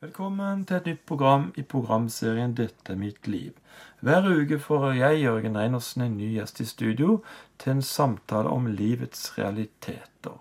[0.00, 3.58] Velkommen til et nytt program i programserien 'Dette er mitt liv'.
[4.00, 7.18] Hver uke får jeg, Jørgen Reinersen, en ny gjest i studio
[7.58, 10.38] til en samtale om livets realiteter.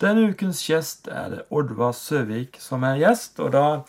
[0.00, 3.40] Denne ukens gjest er det Oddvar Søvik som er gjest.
[3.40, 3.82] Og da,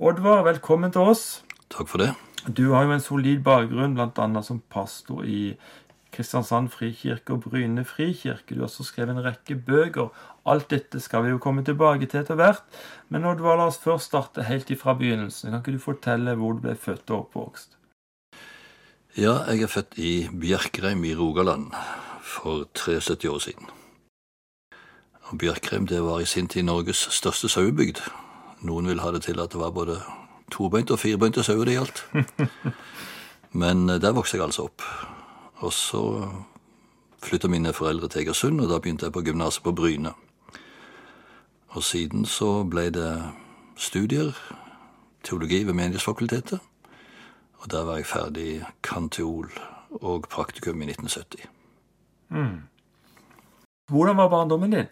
[0.00, 1.42] Oddvar, velkommen til oss.
[1.68, 2.14] Takk for det.
[2.48, 4.42] Du har jo en solid bakgrunn, bl.a.
[4.42, 5.52] som pastor i
[6.12, 8.54] Kristiansand frikirke og Bryne frikirke.
[8.54, 10.10] Du har også skrevet en rekke bøker.
[10.46, 12.64] Alt dette skal vi jo komme tilbake til etter hvert.
[13.08, 15.50] Men Oddvar, la oss først starte helt ifra begynnelsen.
[15.50, 17.78] Kan ikke du fortelle hvor du ble født og oppvokst?
[19.16, 21.72] Ja, jeg er født i Bjerkreim i Rogaland
[22.20, 23.72] for 73 år siden.
[25.30, 28.00] Og Bjerkreim det var i sin tid Norges største sauebygd.
[28.60, 29.98] Noen vil ha det til at det var både
[30.52, 32.04] tobeinte og firbeinte sauer det gjaldt.
[33.62, 34.84] Men eh, der vokste jeg altså opp.
[35.62, 36.02] Og så
[37.22, 40.12] flytta mine foreldre til Egersund, og da begynte jeg på gymnaset på Bryne.
[41.72, 43.12] Og siden så ble det
[43.76, 44.34] studier,
[45.24, 46.58] teologi ved Menighetsfakultetet.
[47.62, 49.52] Og der var jeg ferdig kanteol
[50.02, 51.46] og praktikum i 1970.
[53.88, 54.90] Hvordan var barndommen din?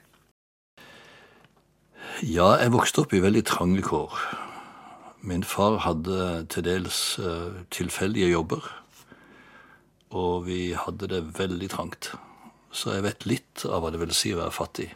[2.22, 4.16] Ja, jeg vokste opp i veldig trange kår.
[5.20, 8.64] Min far hadde til dels eh, tilfeldige jobber,
[10.10, 12.12] og vi hadde det veldig trangt.
[12.70, 14.88] Så jeg vet litt av hva det vil si å være fattig.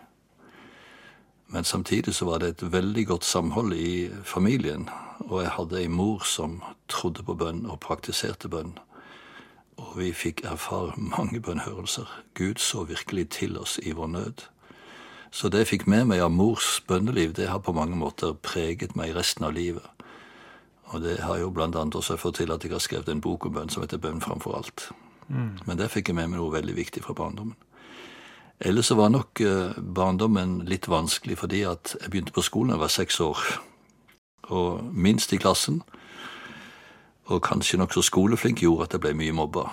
[1.54, 4.88] Men samtidig så var det et veldig godt samhold i familien,
[5.28, 8.74] og jeg hadde ei mor som trodde på bønn og praktiserte bønn.
[9.78, 12.10] Og vi fikk erfare mange bønnhørelser.
[12.34, 14.46] Gud så virkelig til oss i vår nød.
[15.30, 18.94] Så det jeg fikk med meg av mors bønneliv, det har på mange måter preget
[18.96, 19.86] meg resten av livet.
[20.94, 23.46] Og det har jo blant annet også fått til at jeg har skrevet en bok
[23.46, 24.92] om bønn som heter Bønn framfor alt.
[25.28, 27.56] Men der fikk jeg med meg noe veldig viktig fra barndommen.
[28.60, 32.76] Ellers så var nok eh, barndommen litt vanskelig fordi at jeg begynte på skolen da
[32.76, 33.40] jeg var seks år.
[34.54, 35.80] Og minst i klassen,
[37.26, 39.66] og kanskje nokså skoleflink, gjorde at jeg ble mye mobba.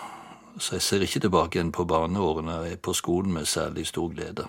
[0.57, 4.47] Så jeg ser ikke tilbake igjen på barneårene på skolen med særlig stor glede.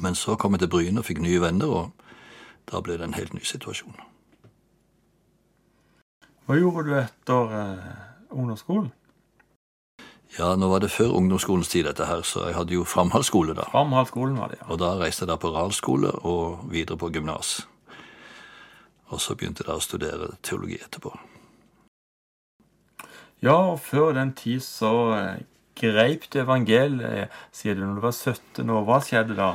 [0.00, 1.90] Men så kom jeg til Bryne og fikk nye venner, og
[2.70, 3.96] da ble det en helt ny situasjon.
[6.46, 7.90] Hva gjorde du etter eh,
[8.30, 8.90] ungdomsskolen?
[10.38, 13.66] Ja, nå var det før ungdomsskolens tid dette her, så jeg hadde jo framhaldsskole da.
[13.72, 14.68] Framhaldsskolen var det, ja.
[14.70, 17.64] Og da reiste jeg da på realskole og videre på gymnas.
[19.10, 21.12] Og så begynte jeg da å studere teologi etterpå.
[23.42, 25.42] Ja, og før den tid så eh,
[25.80, 28.84] greip du evangeliet, sier du, når du var 17 år.
[28.86, 29.50] Hva skjedde da?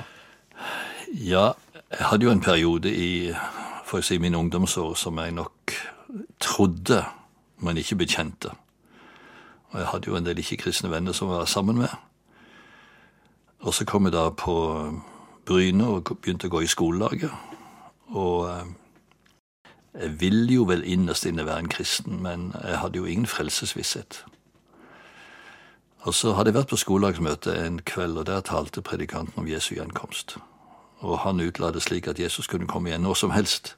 [1.14, 1.54] Ja,
[1.94, 3.10] jeg hadde jo en periode i
[3.86, 5.76] for å si mine ungdomsår som jeg nok
[6.42, 7.04] trodde,
[7.64, 8.52] men ikke bekjente.
[9.76, 11.92] Og jeg hadde jo en del ikke-kristne venner som jeg var sammen med.
[13.60, 14.54] Og så kom jeg da på
[15.46, 17.34] Bryne og begynte å gå i skolelaget.
[18.16, 18.70] Og eh,
[20.00, 24.22] jeg ville jo vel innerst inne være en kristen, men jeg hadde jo ingen frelsesvisshet.
[26.08, 29.74] Og så hadde jeg vært på skolelagsmøte en kveld, og der talte predikanten om Jesu
[29.76, 30.38] gjenkomst.
[31.04, 33.76] Og han utla det slik at Jesus kunne komme igjen når som helst.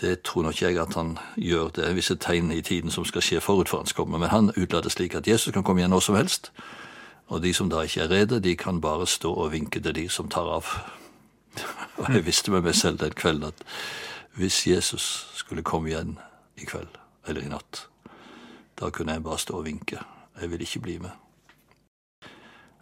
[0.00, 1.68] Det tror nok jeg at han gjør.
[1.68, 4.18] Det er visse tegn i tiden som skal skje forut for hans komme.
[4.18, 6.52] Men han utlater slik at Jesus kan komme igjen når som helst.
[7.26, 10.08] Og de som da ikke er rede, de kan bare stå og vinke til de
[10.08, 10.66] som tar av.
[11.98, 13.64] Og jeg visste med meg selv den kvelden at
[14.38, 16.18] hvis Jesus skulle komme igjen
[16.56, 16.94] i kveld,
[17.26, 17.88] eller i natt,
[18.80, 19.98] da kunne jeg bare stå og vinke.
[20.40, 21.10] Jeg ville ikke bli med.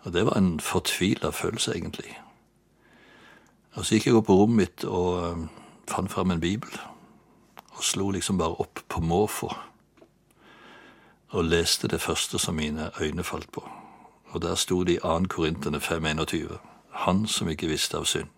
[0.05, 2.19] Og det var en fortvila følelse, egentlig.
[3.75, 5.49] Og så gikk jeg opp på rommet mitt og eh,
[5.89, 6.77] fant fram en bibel
[7.77, 9.51] og slo liksom bare opp på måfå
[11.29, 13.69] og leste det første som mine øyne falt på.
[14.27, 15.25] Og der sto det i 2.
[15.29, 16.57] Korintene 5.21.
[16.91, 18.29] Han som ikke visste av synd,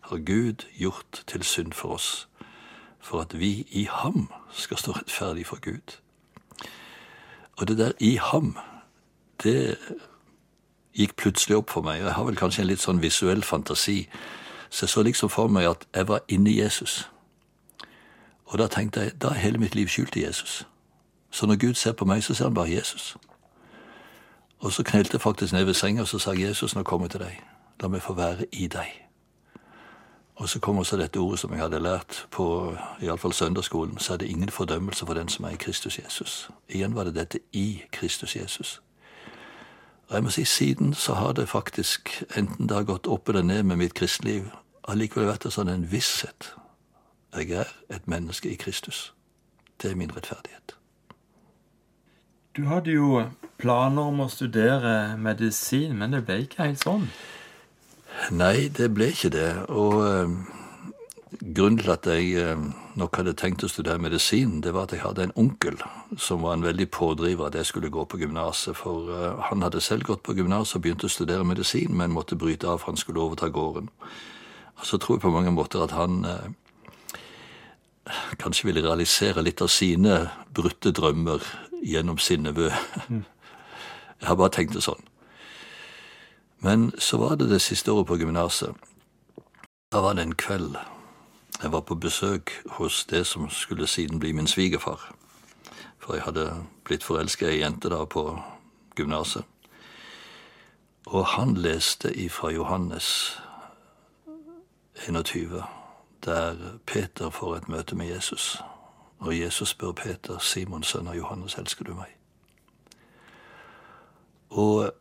[0.00, 2.28] har Gud gjort til synd for oss,
[3.00, 5.98] for at vi i ham skal stå rettferdig for Gud.
[7.56, 8.56] Og det der i ham,
[9.42, 9.78] det
[10.92, 12.00] gikk plutselig opp for meg.
[12.00, 14.08] og Jeg har vel kanskje en litt sånn visuell fantasi,
[14.70, 17.08] så jeg så liksom for meg at jeg var inni Jesus.
[18.48, 20.66] Og da tenkte jeg, da er hele mitt liv skjult i Jesus.
[21.30, 23.16] Så når Gud ser på meg, så ser han bare Jesus.
[24.58, 27.10] Og så knelte jeg faktisk ned ved senga, og så sa Jesus, nå kommer jeg
[27.10, 27.42] til deg.
[27.82, 28.88] La meg få være i deg.
[30.38, 34.16] Og så kom også dette ordet som jeg hadde lært på iallfall søndagsskolen, så er
[34.16, 36.50] det ingen fordømmelse for den som er i Kristus Jesus.
[36.68, 38.80] Igjen var det dette i Kristus Jesus.
[40.08, 43.42] Og jeg må si, siden så har det faktisk, enten det har gått opp eller
[43.42, 44.46] ned med mitt kristeliv,
[44.88, 46.54] allikevel vært en sånn en visshet.
[47.36, 49.14] Jeg er et menneske i Kristus.
[49.82, 50.76] Det er min rettferdighet.
[52.56, 53.22] Du hadde jo
[53.58, 57.04] planer om å studere medisin, men det ble ikke helt sånn.
[58.34, 59.50] Nei, det ble ikke det.
[59.70, 60.32] Og eh,
[61.54, 62.64] grunnen til at jeg eh,
[62.98, 65.78] nok hadde tenkt å studere medisin, det var at jeg hadde en onkel
[66.18, 68.74] som var en veldig pådriver at jeg skulle gå på gymnaset.
[68.80, 72.40] For eh, han hadde selv gått på gymnas og begynt å studere medisin, men måtte
[72.40, 73.92] bryte av for han skulle overta gården.
[74.78, 76.24] Og så tror jeg på mange måter at han
[78.38, 81.44] kanskje ville realisere litt av sine brutte drømmer
[81.82, 82.70] gjennom sin nevø.
[83.08, 85.02] Jeg har bare tenkt det sånn.
[86.64, 88.74] Men så var det det siste året på gymnaset.
[89.92, 90.76] Da var det en kveld
[91.62, 95.00] jeg var på besøk hos det som skulle siden bli min svigerfar.
[95.98, 98.22] For jeg hadde blitt forelska i ei jente da på
[98.96, 99.42] gymnaset.
[101.06, 103.40] Og han leste ifra Johannes
[105.06, 105.62] 21,
[106.24, 108.62] der Peter får et møte med Jesus.
[109.18, 112.14] Og Jesus spør Peter, Simons sønn av Johannes, elsker du meg?
[114.50, 114.92] Og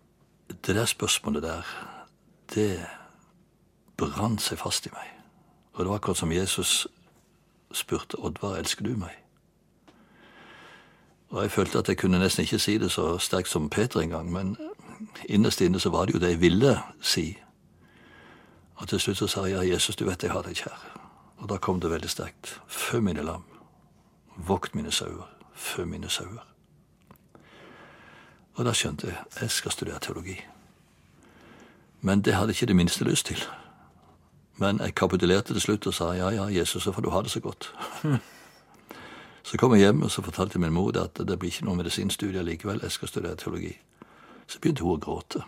[0.49, 1.61] det der spørsmålet der,
[2.53, 2.85] det
[3.97, 5.13] brant seg fast i meg.
[5.73, 6.87] Og det var akkurat som Jesus
[7.71, 9.13] spurte Oddvar, elsker du meg?
[11.29, 14.31] Og jeg følte at jeg kunne nesten ikke si det så sterkt som Peter engang,
[14.31, 14.57] men
[15.25, 17.37] innerst inne så var det jo det jeg ville si.
[18.75, 21.06] Og til slutt så sa jeg, ja, Jesus, du vet jeg har deg kjær.
[21.37, 22.59] Og da kom det veldig sterkt.
[22.67, 23.43] Fø mine lam,
[24.35, 26.45] vokt mine sauer, fø mine sauer.
[28.57, 30.39] Og da skjønte jeg jeg skal studere teologi.
[32.01, 33.43] Men det hadde jeg ikke det minste lyst til.
[34.57, 37.31] Men jeg kapitulerte til slutt og sa ja, ja, Jesus, så får du ha det
[37.31, 37.73] så godt.
[39.47, 42.41] Så kom jeg hjem og så fortalte min mor at det blir ikke noe medisinstudie
[42.43, 43.77] likevel, jeg skal studere teologi.
[44.43, 45.39] Så begynte hun å gråte.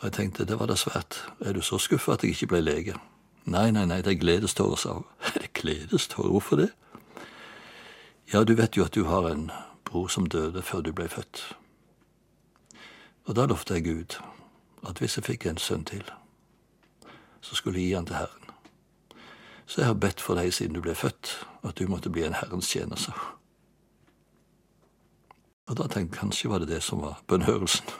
[0.00, 1.20] Og jeg tenkte det var da svært.
[1.38, 2.96] Er du så skuffa at jeg ikke ble lege?
[3.48, 5.04] Nei, nei, nei, det er gledestårer, sa hun.
[5.56, 6.28] Gledestårer?
[6.28, 6.68] Hvorfor det?
[8.32, 9.50] Ja, du vet jo at du har en
[9.88, 11.56] bror som døde før du ble født.
[13.24, 14.18] Og da lovte jeg Gud
[14.88, 16.04] at hvis jeg fikk en sønn til,
[17.40, 18.52] så skulle jeg gi han til Herren.
[19.66, 21.32] Så jeg har bedt for deg siden du ble født,
[21.64, 23.12] at du måtte bli en Herrens tjener, sa
[25.68, 27.88] Og da tenkte jeg kanskje var det det som var bønnhørelsen.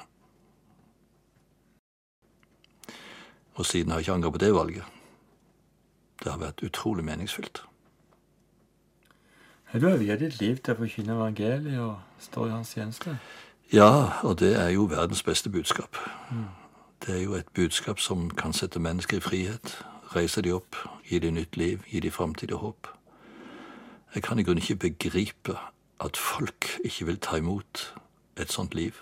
[3.56, 4.97] Og siden har jeg ikke angret på det valget.
[6.24, 7.62] Det har vært utrolig meningsfylt.
[9.72, 13.18] Du har viet ditt liv til å forkynne evangeliet og stå i hans tjeneste.
[13.72, 15.96] Ja, og det er jo verdens beste budskap.
[16.30, 16.46] Mm.
[17.06, 19.84] Det er jo et budskap som kan sette mennesker i frihet,
[20.16, 22.88] reise de opp, gi de nytt liv, gi de framtid og håp.
[24.14, 25.58] Jeg kan i grunnen ikke begripe
[26.00, 27.94] at folk ikke vil ta imot
[28.40, 28.94] et sånt liv.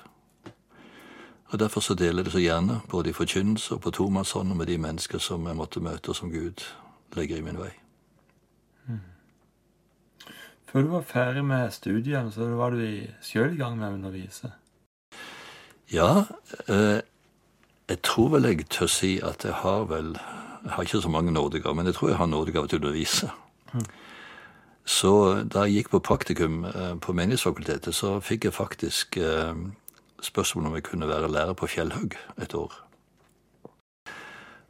[1.46, 4.56] Og Derfor så deler jeg det så gjerne, både i forkynnelse og på tomannshånd og
[4.56, 6.66] med de mennesker som jeg måtte møte, som Gud
[7.14, 7.70] legger i min vei.
[8.86, 9.00] Mm.
[10.66, 12.82] Før du var ferdig med studiene, så var du
[13.22, 14.50] sjøl i gang med å undervise?
[15.92, 16.24] Ja,
[16.66, 17.00] eh,
[17.86, 20.16] jeg tror vel jeg tør si at jeg har vel
[20.66, 23.28] Jeg har ikke så mange nådegaver, men jeg tror jeg har nådegaver til å undervise.
[23.72, 23.84] Mm.
[24.86, 25.10] Så
[25.46, 29.54] da jeg gikk på praktikum eh, på Menighetsfakultetet, så fikk jeg faktisk eh,
[30.22, 32.74] spørsmål om jeg kunne være lærer på Fjellhaug et år.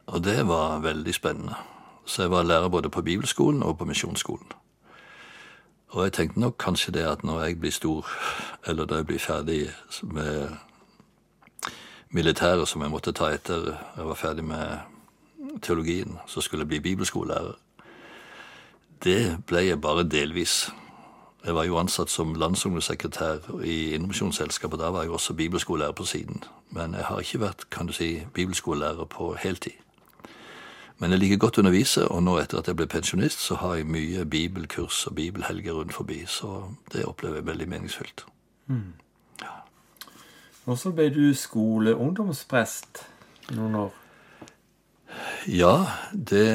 [0.07, 1.57] Og det var veldig spennende.
[2.07, 4.47] Så jeg var lærer både på bibelskolen og på misjonsskolen.
[5.87, 8.07] Og jeg tenkte nok kanskje det at når jeg blir stor,
[8.67, 9.69] eller da jeg blir ferdig
[10.03, 10.47] med
[12.09, 14.77] militæret som jeg måtte ta etter jeg var ferdig med
[15.61, 17.55] teologien, så skulle jeg bli bibelskolelærer.
[19.03, 20.69] Det ble jeg bare delvis.
[21.45, 24.79] Jeg var jo ansatt som landsungdomssekretær i Innovasjonsselskapet.
[24.79, 26.43] Da var jeg også bibelskolelærer på siden.
[26.71, 29.86] Men jeg har ikke vært kan du si, bibelskolelærer på heltid.
[30.97, 33.75] Men jeg liker godt å undervise, og nå etter at jeg ble pensjonist, så har
[33.77, 36.23] jeg mye bibelkurs og bibelhelger rundt forbi.
[36.25, 38.25] Så det opplever jeg veldig meningsfylt.
[38.67, 38.95] Mm.
[40.67, 43.05] Og så ble du skoleungdomsprest
[43.55, 43.93] noen år.
[45.47, 45.75] Ja,
[46.11, 46.49] det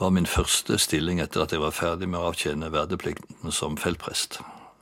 [0.00, 4.40] var min første stilling etter at jeg var ferdig med å avtjene verdeplikten som feltprest.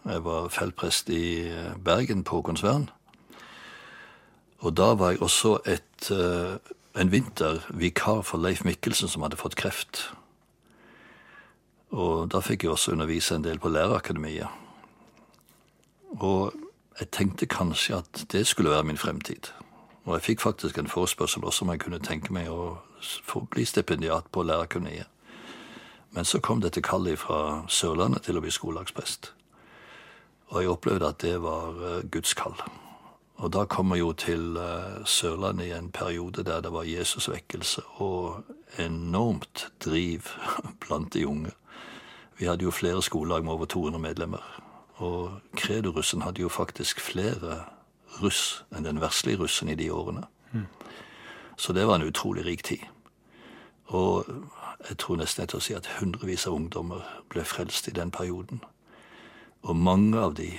[0.08, 1.50] Jeg var feltprest i
[1.84, 2.88] Bergen, på Håkonsvern.
[4.58, 6.58] Og da var jeg også et, eh,
[7.00, 10.10] en vinter vikar for Leif Mikkelsen, som hadde fått kreft.
[11.90, 14.48] Og da fikk jeg også undervise en del på Lærerakademiet.
[16.20, 16.52] Og
[16.98, 19.52] jeg tenkte kanskje at det skulle være min fremtid.
[20.04, 22.78] Og jeg fikk faktisk en forespørsel også om jeg kunne tenke meg å
[23.50, 25.06] bli stipendiat på Lærerakademiet.
[26.10, 29.32] Men så kom dette kallet fra Sørlandet til å bli skolelagsprest.
[30.48, 32.56] Og jeg opplevde at det var eh, Guds kall.
[33.38, 37.82] Og da kom jeg jo til eh, Sørlandet i en periode der det var Jesusvekkelse
[38.02, 38.44] og
[38.78, 40.26] enormt driv
[40.86, 41.50] blant de unge.
[42.38, 44.62] Vi hadde jo flere skolelag med over 200 medlemmer.
[44.94, 47.64] Og kredorussen hadde jo faktisk flere
[48.22, 50.26] russ enn den verslige russen i de årene.
[50.52, 50.66] Mm.
[51.56, 52.82] Så det var en utrolig rik tid.
[53.86, 54.26] Og
[54.88, 58.62] jeg tror nesten jeg tør si at hundrevis av ungdommer ble frelst i den perioden.
[59.62, 60.50] Og mange av de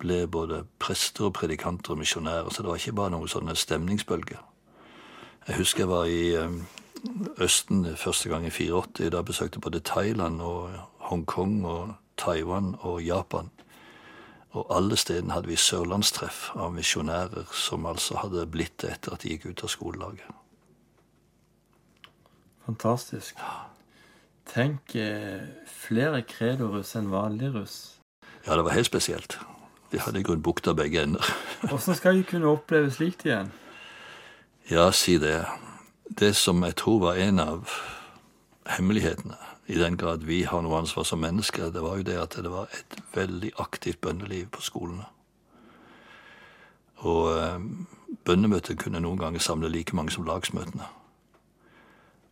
[0.00, 4.42] ble både prester og predikanter og misjonærer, så det var ikke bare noen sånne stemningsbølger.
[5.48, 6.60] Jeg husker jeg var i eh,
[7.40, 9.08] Østen første gang i 84.
[9.12, 10.70] Da besøkte både Thailand og
[11.08, 13.50] Hongkong og Taiwan og Japan.
[14.50, 19.22] Og alle stedene hadde vi sørlandstreff av misjonærer som altså hadde blitt det etter at
[19.22, 20.36] de gikk ut av skolelaget.
[22.66, 23.38] Fantastisk.
[24.50, 27.78] Tenk eh, flere kredoruss enn vanlig russ.
[28.46, 29.38] Ja, det var helt spesielt.
[29.92, 31.26] De hadde i grunnen bukta begge ender.
[31.74, 33.50] Åssen skal de kunne oppleve slikt igjen?
[34.70, 35.44] Ja, si det.
[36.18, 37.70] Det som jeg tror var en av
[38.70, 42.36] hemmelighetene, i den grad vi har noe ansvar som mennesker, det var jo det at
[42.42, 45.06] det var et veldig aktivt bønneliv på skolene.
[47.06, 50.86] Og eh, kunne noen ganger samle like mange som lagsmøtene.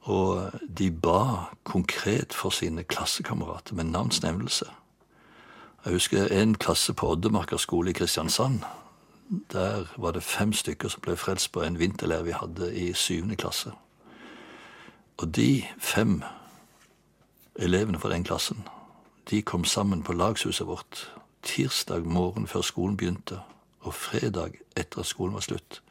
[0.08, 4.66] Og de ba konkret for sine klassekamerater med navns nevnelse.
[5.88, 8.60] Jeg husker en klasse på Oddemarka skole i Kristiansand.
[9.52, 13.38] Der var det fem stykker som ble frelst på en vinterleir vi hadde i syvende
[13.40, 13.72] klasse.
[15.16, 16.20] Og de fem
[17.56, 18.68] elevene fra den klassen,
[19.30, 21.06] de kom sammen på lagshuset vårt
[21.42, 23.40] tirsdag morgen før skolen begynte,
[23.80, 25.82] og fredag etter at skolen var slutt,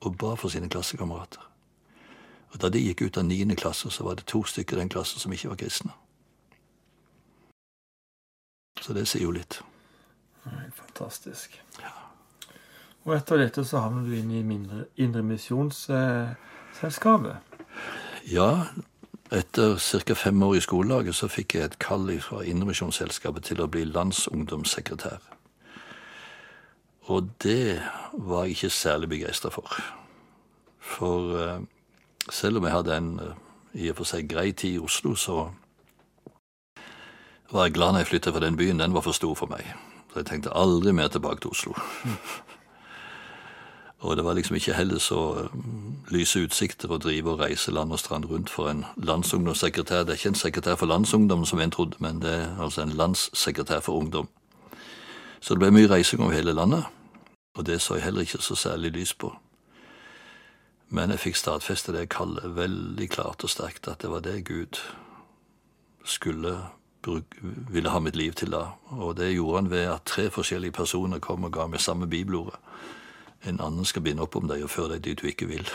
[0.00, 1.44] og ba for sine klassekamerater.
[2.50, 4.88] Og Da de gikk ut av niende klasse, så var det to stykker i den
[4.88, 5.92] klassen som ikke var kristne.
[8.80, 9.60] Så det sier jo litt.
[10.44, 11.58] Helt fantastisk.
[13.04, 14.86] Og etter dette så havner du inn i mindre-
[15.90, 16.34] Eh,
[18.30, 18.66] Ja,
[19.32, 20.14] etter ca.
[20.14, 25.18] fem år i skolelaget så fikk jeg et kall fra Indremisjonsselskapet til å bli landsungdomssekretær.
[27.08, 27.80] Og det
[28.12, 29.68] var jeg ikke særlig begeistra for.
[30.78, 31.60] For eh,
[32.30, 33.34] selv om jeg hadde en eh,
[33.74, 35.50] i og for seg grei tid i Oslo, så
[37.52, 38.80] var jeg glad når jeg flytta fra den byen.
[38.80, 39.64] Den var for stor for meg.
[40.12, 41.74] Så jeg tenkte aldri mer tilbake til Oslo.
[43.98, 47.92] Og det var liksom ikke heller så um, lyse utsikter å drive og reise land
[47.92, 50.04] og strand rundt for en landsungdomssekretær.
[50.04, 52.94] Det er ikke en sekretær for landsungdom, som en trodde, men det er altså en
[52.94, 54.28] landssekretær for ungdom.
[55.40, 56.86] Så det ble mye reising over hele landet,
[57.58, 59.32] og det så jeg heller ikke så særlig lys på.
[60.88, 64.78] Men jeg fikk stadfeste det kallet veldig klart og sterkt, at det var det Gud
[66.04, 66.54] skulle
[67.72, 68.64] ville ha mitt liv til da.
[68.90, 72.58] Og det gjorde han ved at tre forskjellige personer kom og ga meg samme bibelordet.
[73.46, 75.68] En annen skal binde opp om deg og føre deg dit du ikke vil.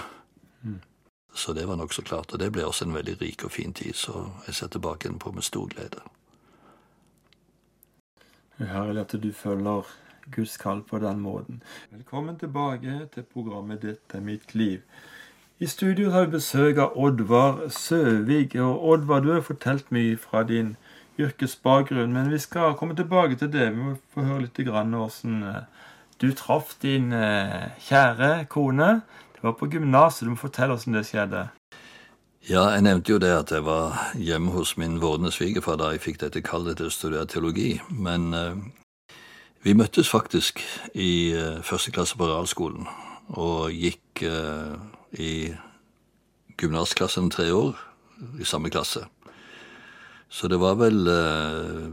[1.34, 2.34] Så det var nokså klart.
[2.34, 5.32] Og det ble også en veldig rik og fin tid, så jeg ser tilbake på
[5.32, 6.04] med stor glede.
[8.60, 9.88] Herlig at du følger
[10.32, 11.64] Guds kall på den måten.
[11.92, 14.82] Velkommen tilbake til programmet 'Dette er mitt liv'.
[15.60, 18.56] I studio har vi besøk av Oddvar Søvik.
[18.56, 20.78] Og Oddvar, du har fortalt mye fra din
[21.22, 23.72] yrkesbakgrunn, men vi skal komme tilbake til det.
[23.74, 25.90] Vi må få høre litt hvordan eh,
[26.22, 29.02] du traff din eh, kjære kone.
[29.36, 30.26] Det var på gymnaset.
[30.26, 31.48] Du må fortelle hvordan det skjedde.
[32.44, 36.02] Ja, jeg nevnte jo det at jeg var hjemme hos min vordende svigerfar da jeg
[36.04, 37.78] fikk dette kallet til å studere teologi.
[37.88, 38.58] Men eh,
[39.64, 40.60] vi møttes faktisk
[40.92, 42.90] i eh, første klasse på realskolen
[43.40, 44.76] og gikk eh,
[45.24, 45.32] i
[46.60, 47.80] gymnasklassen tre år
[48.44, 49.06] i samme klasse.
[50.34, 51.90] Så det var vel eh,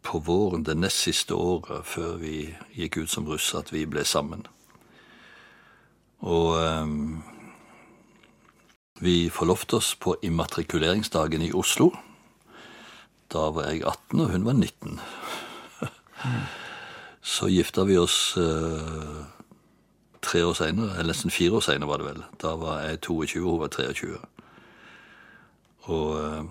[0.00, 4.04] på våren det nest siste året før vi gikk ut som russ at vi ble
[4.08, 4.46] sammen.
[6.24, 7.20] Og um,
[9.00, 11.90] vi forlovte oss på immatrikuleringsdagen i Oslo.
[13.32, 15.00] Da var jeg 18, og hun var 19.
[17.36, 19.20] Så gifta vi oss uh,
[20.24, 22.24] tre år seinere, eller nesten fire år seinere var det vel.
[22.40, 24.16] Da var jeg 22, og hun var 23.
[25.90, 26.44] Og eh,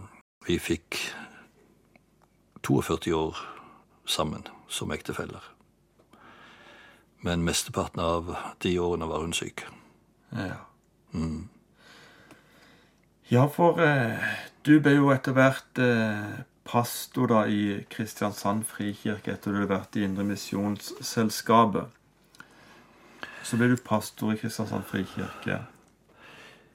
[0.47, 0.99] vi fikk
[2.65, 3.37] 42 år
[4.05, 5.43] sammen som ektefeller.
[7.21, 9.65] Men mesteparten av de årene var hun syk.
[10.31, 10.61] Ja.
[13.29, 14.29] Ja, for eh,
[14.65, 19.97] du ble jo etter hvert eh, pastor da i Kristiansand frikirke etter du hadde vært
[19.99, 21.91] i Indremisjonsselskapet.
[23.45, 25.59] Så ble du pastor i Kristiansand frikirke.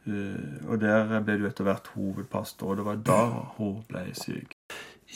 [0.07, 3.21] Eh, og der ble du etter hvert hovedpastor, og det var da
[3.57, 4.53] hun ble syk.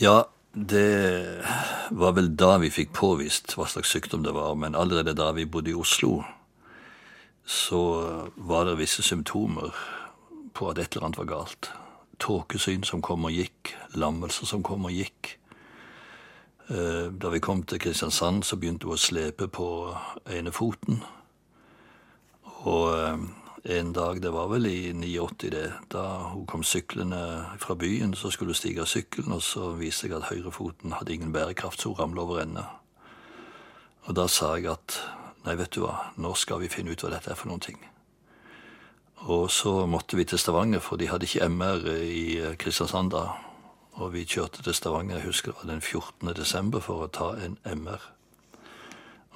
[0.01, 0.23] Ja,
[0.55, 1.45] det
[1.91, 5.45] var vel da vi fikk påvist hva slags sykdom det var, men allerede da vi
[5.45, 6.23] bodde i Oslo,
[7.45, 7.83] så
[8.37, 9.77] var det visse symptomer
[10.55, 11.71] på at et eller annet var galt.
[12.19, 15.37] Tåkesyn som kom og gikk, lammelser som kom og gikk.
[16.69, 19.69] Eh, Da vi kom til Kristiansand, så begynte hun å slepe på
[20.27, 21.03] ene foten.
[22.65, 23.17] Og eh,
[23.69, 27.21] en dag, det var vel i 89 det, da hun kom syklende
[27.61, 31.13] fra byen, så skulle hun stige av sykkelen, og så viste jeg at høyrefoten hadde
[31.13, 32.65] ingen bærekraft, så hun ramla over ende.
[34.09, 34.97] Og da sa jeg at
[35.45, 37.77] nei, vet du hva, nå skal vi finne ut hva dette er for noen ting.
[39.29, 42.25] Og så måtte vi til Stavanger, for de hadde ikke MR i
[42.57, 43.27] Kristiansand da.
[43.99, 46.35] Og vi kjørte til Stavanger, jeg husker det var den 14.
[46.39, 48.01] desember, for å ta en MR.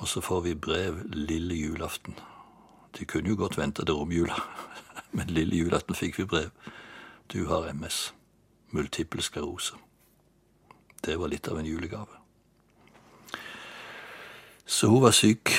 [0.00, 2.16] Og så får vi brev lille julaften.
[2.98, 4.34] De kunne jo godt vente til romjula,
[5.16, 6.50] men lille julaften fikk vi brev.
[7.32, 8.14] Du har MS.
[8.70, 9.74] Multiple sklerose.
[11.04, 12.22] Det var litt av en julegave.
[14.64, 15.50] Så hun var syk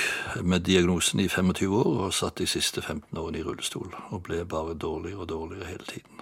[0.41, 3.91] med diagnosen i 25 år og satt de siste 15 årene i rullestol.
[4.09, 6.21] Og ble bare dårligere og dårligere hele tiden.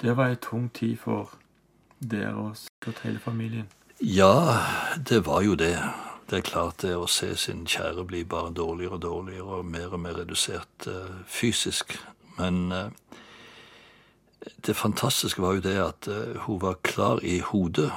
[0.00, 1.30] Det var ei tung tid for
[2.00, 3.68] dere og sikkert hele familien.
[4.00, 4.56] Ja,
[5.08, 5.76] det var jo det.
[6.30, 9.94] Det er klart det å se sin kjære bli bare dårligere og dårligere og mer
[9.96, 11.96] og mer redusert uh, fysisk.
[12.36, 12.92] Men uh,
[14.62, 17.88] det fantastiske var jo det at uh, hun var klar i hodet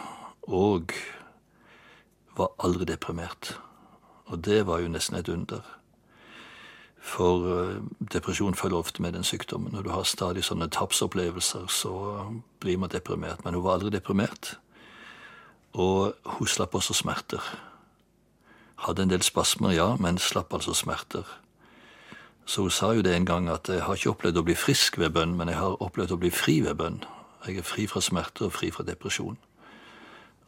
[0.49, 0.95] og
[2.33, 3.51] var aldri deprimert.
[4.25, 5.61] Og det var jo nesten et under.
[7.03, 7.45] For
[8.13, 9.75] depresjon følger ofte med den sykdommen.
[9.75, 11.93] Når du har stadig sånne tapsopplevelser, så
[12.63, 13.45] blir man deprimert.
[13.45, 14.55] Men hun var aldri deprimert.
[15.73, 17.43] Og hun slapp også smerter.
[18.83, 21.23] Hadde en del spasmer, ja, men slapp altså smerter.
[22.45, 24.99] Så hun sa jo det en gang at jeg har ikke opplevd å bli frisk
[24.99, 26.99] ved bønn, men jeg har opplevd å bli fri ved bønn.
[27.47, 29.37] Jeg er fri fra smerter og fri fra depresjon.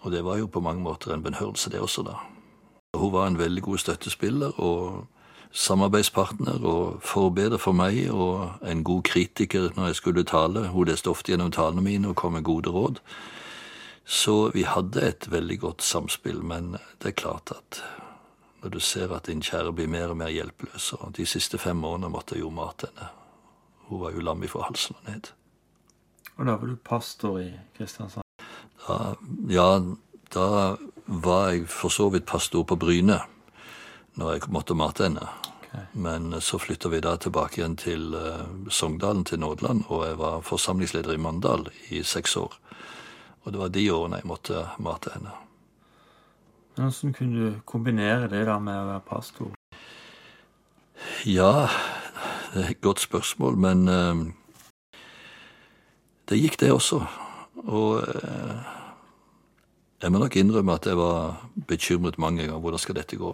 [0.04, 2.20] Og det var jo på mange måter en bønnhørelse, det også, da.
[2.96, 5.08] Hun var en veldig god støttespiller og
[5.56, 10.68] samarbeidspartner og forbeder for meg og en god kritiker når jeg skulle tale.
[10.68, 13.00] Hun leste ofte gjennom talene mine og kom med gode råd.
[14.06, 17.82] Så vi hadde et veldig godt samspill, men det er klart at
[18.66, 21.78] når du ser at din kjære blir mer og mer hjelpeløs, og de siste fem
[21.78, 23.12] månedene måtte jeg jo mate henne.
[23.86, 25.30] Hun var jo lam ifra halsen og ned.
[26.36, 28.26] Og da var du pastor i Kristiansand?
[28.88, 28.98] Da,
[29.54, 29.68] ja,
[30.34, 30.48] da
[31.06, 33.20] var jeg for så vidt pastor på Bryne
[34.18, 35.30] når jeg måtte mate henne.
[35.62, 35.86] Okay.
[35.94, 40.42] Men så flytta vi da tilbake igjen til uh, Sogndalen, til Nådeland, og jeg var
[40.42, 42.58] forsamlingsleder i Mandal i seks år.
[43.44, 45.38] Og det var de årene jeg måtte mate henne.
[46.76, 49.54] Hvordan kunne du kombinere det da med å være pastor?
[51.26, 51.68] Ja,
[52.54, 54.26] det er et godt spørsmål, men uh,
[56.30, 57.00] det gikk, det også.
[57.64, 58.60] Og uh,
[60.02, 62.60] jeg må nok innrømme at jeg var bekymret mange ganger.
[62.60, 63.32] Hvordan skal dette gå?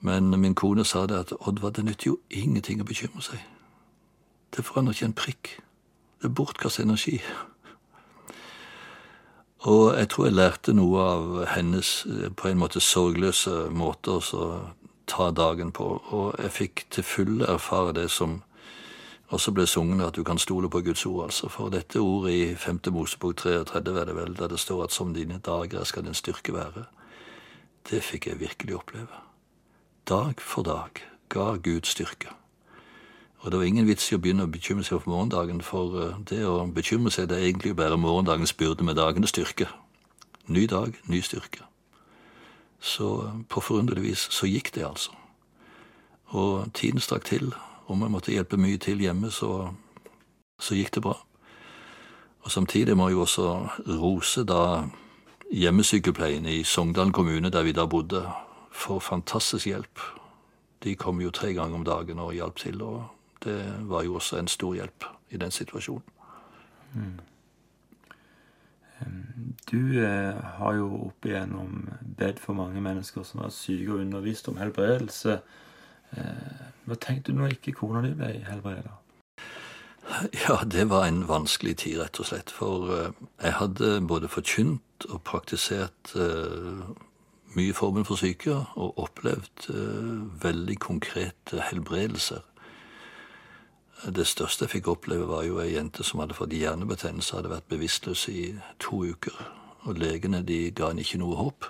[0.00, 3.40] Men min kone sa det at Oddvar, det nytter jo ingenting å bekymre seg.
[4.52, 5.50] Det forandrer ikke en prikk.
[6.20, 7.22] Det er bortkastet energi.
[9.62, 14.46] Og jeg tror jeg lærte noe av hennes eh, på en måte sorgløse måter å
[15.06, 15.86] ta dagen på.
[16.10, 18.40] Og jeg fikk til fulle erfare det som
[19.32, 21.24] også ble sunget, at du kan stole på Guds ord.
[21.30, 21.48] altså.
[21.48, 22.80] For dette ordet i 5.
[22.90, 26.52] Mosebok 33 er det vel, der det står at som dine dager skal din styrke
[26.52, 26.84] være.
[27.90, 29.22] Det fikk jeg virkelig oppleve.
[30.08, 32.41] Dag for dag ga Gud styrke.
[33.42, 36.18] Og det var ingen vits i å begynne å bekymre seg for morgendagen, for eh,
[36.30, 39.66] det å bekymre seg det er egentlig å bære morgendagens byrde med dagens styrke.
[40.46, 41.66] Ny dag, ny styrke.
[42.78, 45.10] Så eh, på forunderlig vis så gikk det, altså.
[46.30, 47.50] Og tiden strakk til.
[47.90, 49.72] Om jeg måtte hjelpe mye til hjemme, så,
[50.62, 51.16] så gikk det bra.
[52.46, 53.48] Og samtidig må jeg jo også
[53.98, 54.84] rose da
[55.50, 58.22] hjemmesykepleien i Sogndal kommune, der vi da bodde,
[58.70, 60.00] for fantastisk hjelp.
[60.86, 62.82] De kom jo tre ganger om dagen og hjalp til.
[62.82, 63.10] og
[63.44, 63.58] det
[63.90, 66.02] var jo også en stor hjelp i den situasjonen.
[66.94, 67.20] Mm.
[69.70, 74.48] Du eh, har jo opp igjennom bedt for mange mennesker som var syke, og undervist
[74.48, 75.38] om helbredelse.
[76.12, 78.98] Eh, hva tenkte du når ikke kona di ble helbreda?
[80.48, 82.50] Ja, det var en vanskelig tid, rett og slett.
[82.50, 86.82] For eh, jeg hadde både forkynt og praktisert eh,
[87.56, 92.42] mye formen for syke, og opplevd eh, veldig konkrete helbredelser.
[94.02, 97.68] Det største jeg fikk oppleve, var jo ei jente som hadde fått hjernebetennelse, hadde vært
[97.70, 98.48] bevisstløs i
[98.82, 99.36] to uker.
[99.86, 101.68] Og legene de ga henne ikke noe håp.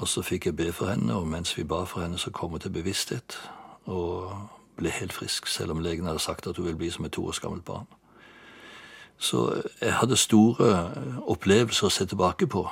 [0.00, 2.56] Og så fikk jeg be for henne, og mens vi ba for henne, så kom
[2.56, 3.36] hun til bevissthet.
[3.84, 4.32] Og
[4.76, 7.26] ble helt frisk, selv om legen hadde sagt at hun ville bli som et to
[7.28, 7.86] års gammelt barn.
[9.18, 10.72] Så jeg hadde store
[11.30, 12.64] opplevelser å se tilbake på.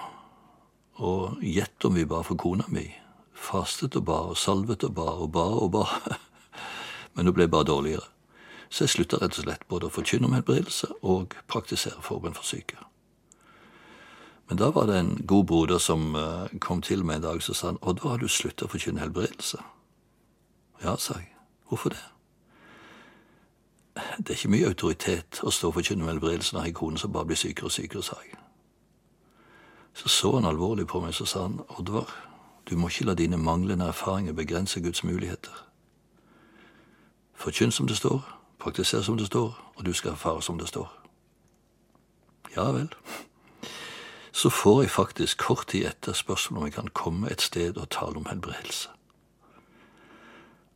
[1.05, 2.89] Og gjett om vi ba for kona mi.
[3.37, 5.87] Fastet og ba, og salvet og ba, og ba og ba.
[7.21, 8.07] men det ble bare dårligere.
[8.71, 12.49] Så jeg slutta rett og slett både å forkynne om helbredelse og praktisere forbund for
[12.49, 12.79] syke.
[14.49, 17.57] Men da var det en god broder som eh, kom til meg en dag og
[17.59, 19.61] sa han, Oddvar, har du slutta å forkynne helbredelse?
[20.81, 21.29] Ja, sa jeg.
[21.69, 22.01] Hvorfor det?
[24.17, 27.29] Det er ikke mye autoritet å stå for forkynne helbredelse når ei kone som bare
[27.29, 28.39] blir sykere og sykere, sa jeg.
[29.93, 32.09] Så så han alvorlig på meg, så sa han, Oddvar,
[32.65, 35.67] du må ikke la dine manglende erfaringer begrense Guds muligheter.
[37.41, 38.21] Forkynn som det står,
[38.59, 40.93] praktiser som det står, og du skal erfare som det står.
[42.57, 42.89] Ja vel.
[44.33, 47.91] Så får jeg faktisk kort tid etter spørsmål om jeg kan komme et sted og
[47.91, 48.89] tale om helbredelse.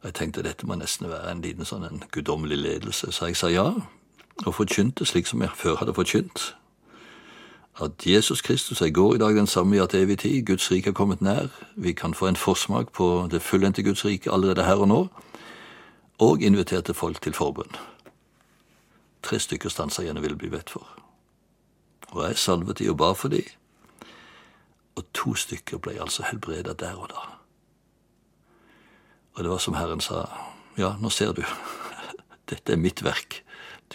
[0.04, 3.48] Jeg tenkte dette må nesten være en liten sånn en guddommelig ledelse, så jeg sa
[3.52, 3.66] ja,
[4.46, 6.54] og forkynte slik som jeg før hadde forkynt.
[7.80, 10.88] At Jesus Kristus er går i dag den samme i at evig tid, Guds rike
[10.90, 14.74] er kommet nær, vi kan få en forsmak på det fullendte Guds rike allerede her
[14.74, 15.08] og nå,
[16.18, 17.76] og inviterte folk til forbønn.
[19.22, 20.86] Tre stykker stansa igjen og ville bli bedt for.
[22.12, 23.42] Og jeg salvet de og ba for de,
[24.94, 27.22] og to stykker ble altså helbredet der og da.
[29.34, 30.26] Og det var som Herren sa,
[30.78, 31.42] ja, nå ser du,
[32.50, 33.42] dette er mitt verk,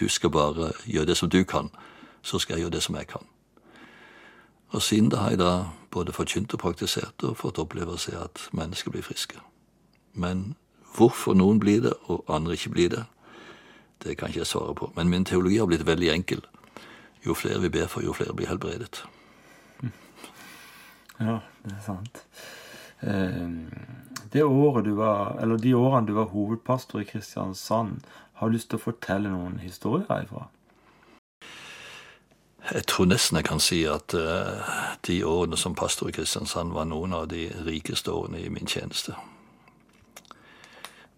[0.00, 1.70] du skal bare gjøre det som du kan,
[2.22, 3.24] så skal jeg gjøre det som jeg kan.
[4.70, 5.52] Og siden da har jeg da
[5.90, 9.40] både forkynt og praktisert og fått oppleve å se at mennesker blir friske.
[10.14, 10.54] Men
[10.96, 13.04] hvorfor noen blir det, og andre ikke blir det,
[14.02, 14.90] det kan ikke jeg svare på.
[14.96, 16.44] Men min teologi har blitt veldig enkel.
[17.26, 19.02] Jo flere vi ber for, jo flere blir helbredet.
[21.20, 22.22] Ja, det er sant.
[23.00, 23.50] Eh,
[24.32, 28.00] det året du var, eller De årene du var hovedpastor i Kristiansand,
[28.34, 30.46] har du lyst til å fortelle noen historier herfra?
[32.70, 34.70] Jeg tror nesten jeg kan si at uh,
[35.06, 39.16] de årene som pastor i Kristiansand var noen av de rikeste årene i min tjeneste.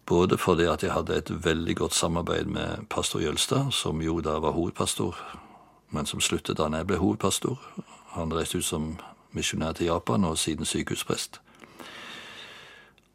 [0.07, 4.38] Både fordi at jeg hadde et veldig godt samarbeid med pastor Jølstad, som jo da
[4.43, 5.17] var hovedpastor,
[5.91, 7.59] men som sluttet da jeg ble hovedpastor.
[8.17, 8.97] Han reiste ut som
[9.33, 11.41] misjonær til Japan og siden sykehusprest.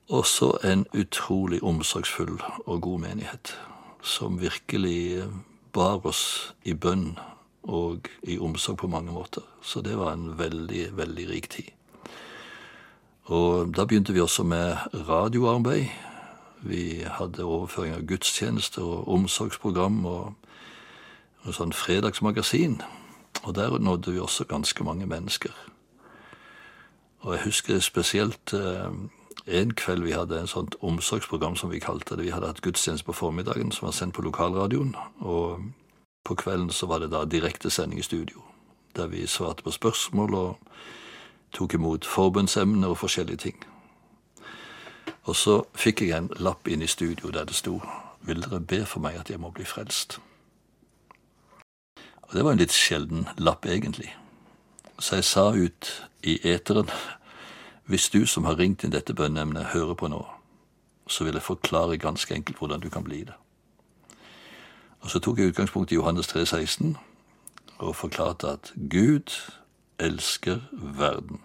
[0.10, 3.58] Også en utrolig omsorgsfull og god menighet,
[4.02, 5.24] som virkelig
[5.74, 7.18] bar oss i bønn
[7.64, 9.44] og i omsorg på mange måter.
[9.62, 11.74] Så det var en veldig, veldig rik tid.
[13.28, 14.78] Og da begynte vi også med
[15.10, 15.92] radioarbeid.
[16.62, 20.34] Vi hadde overføring av gudstjenester og omsorgsprogram og,
[21.44, 22.82] og sånn fredagsmagasin.
[23.44, 25.54] Og der nådde vi også ganske mange mennesker.
[27.20, 28.92] Og jeg husker spesielt eh,
[29.48, 32.26] en kveld vi hadde en sånt omsorgsprogram som vi kalte det.
[32.26, 34.96] Vi hadde hatt gudstjeneste på formiddagen som var sendt på lokalradioen.
[35.20, 35.62] Og
[36.26, 38.42] på kvelden så var det da direktesending i studio,
[38.96, 40.58] der vi svarte på spørsmål og
[41.52, 43.64] tok imot forbundsemner og forskjellige ting.
[45.24, 47.82] Og så fikk jeg en lapp inn i studio der det sto
[48.22, 50.20] 'Vil dere be for meg at jeg må bli frelst?'
[52.22, 54.16] Og Det var en litt sjelden lapp, egentlig.
[55.00, 56.90] Så jeg sa ut i eteren
[57.86, 60.26] hvis du som har ringt inn dette bønneemnet, hører på nå,
[61.08, 63.34] så vil jeg forklare ganske enkelt hvordan du kan bli det.
[65.00, 66.98] Og Så tok jeg utgangspunkt i Johannes 3, 16
[67.78, 69.32] og forklarte at Gud
[70.00, 71.40] elsker verden.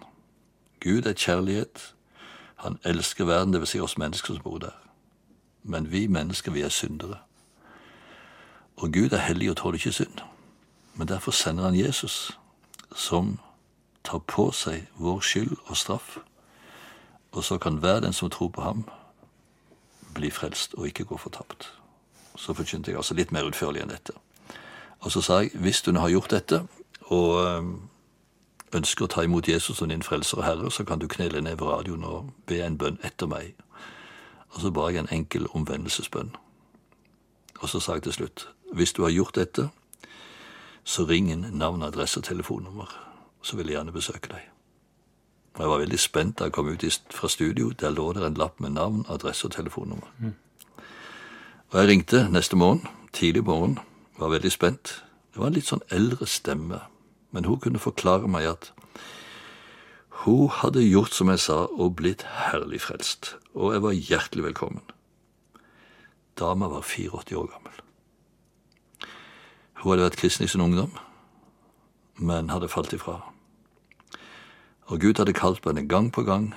[0.79, 1.93] Gud er kjærlighet.
[2.55, 3.69] Han elsker verden, dvs.
[3.69, 4.75] Si oss mennesker som bor der.
[5.63, 7.17] Men vi mennesker, vi er syndere.
[8.77, 10.19] Og Gud er hellig og tåler ikke synd.
[10.95, 12.39] Men derfor sender han Jesus,
[12.95, 13.39] som
[14.03, 16.17] tar på seg vår skyld og straff
[17.33, 18.85] og så kan hver den som tror på ham,
[20.13, 21.73] bli frelst og ikke gå fortapt.
[22.35, 24.13] Så forkynte jeg altså litt mer utførlig enn dette.
[24.99, 26.61] Og så sa jeg hvis du nå har gjort dette,
[27.09, 27.71] og eh,
[28.75, 31.57] ønsker å ta imot Jesus som din frelser og herre, så kan du knele ned
[31.59, 33.53] ved radioen og be en bønn etter meg.
[34.53, 36.35] Og så ba jeg en enkel omvendelsesbønn.
[37.61, 39.67] Og så sa jeg til slutt hvis du har gjort dette,
[40.83, 42.89] så ring inn navn, adresse og telefonnummer,
[43.41, 44.49] så vil jeg gjerne besøke deg.
[45.53, 47.69] Og Jeg var veldig spent da jeg kom ut fra studio.
[47.69, 50.09] Der lå det en lapp med navn, adresse og telefonnummer.
[50.19, 50.33] Mm.
[51.69, 53.79] Og jeg ringte neste morgen, tidlig på morgenen,
[54.17, 55.03] var veldig spent.
[55.33, 56.79] Det var en litt sånn eldre stemme,
[57.33, 58.71] men hun kunne forklare meg at
[60.23, 64.85] hun hadde gjort som jeg sa, og blitt herlig frelst, og jeg var hjertelig velkommen.
[66.39, 67.81] Dama var 84 år gammel.
[69.81, 70.93] Hun hadde vært kristen i sin ungdom,
[72.15, 73.19] men hadde falt ifra.
[74.87, 76.53] Og Gud hadde kalt henne gang på gang,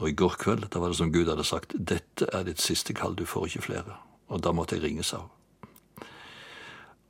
[0.00, 2.96] og i går kveld da var det som Gud hadde sagt, dette er ditt siste
[2.96, 4.00] kall, du får ikke flere.
[4.32, 6.08] Og da måtte jeg ringe, sa hun.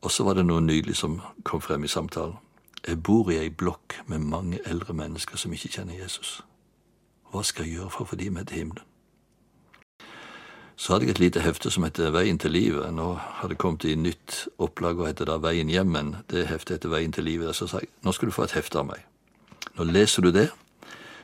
[0.01, 2.39] Og så var det noe nydelig som kom frem i samtalen.
[2.87, 6.41] Jeg bor i ei blokk med mange eldre mennesker som ikke kjenner Jesus.
[7.31, 8.87] Hva skal jeg gjøre for å få de med til himmelen?
[10.81, 12.89] Så hadde jeg et lite hefte som heter Veien til livet.
[12.97, 16.79] Nå har det kommet i nytt opplag og heter da Veien hjem, men det heftet
[16.79, 17.53] heter Veien til livet.
[17.57, 19.05] Så sa jeg nå skal du få et hefte av meg.
[19.77, 20.49] Nå leser du det,